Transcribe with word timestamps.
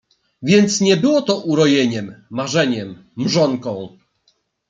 Więc 0.41 0.81
nie 0.81 0.97
było 0.97 1.21
to 1.21 1.37
urojeniem, 1.37 2.23
marzeniem, 2.29 3.03
mrzonką! 3.17 3.97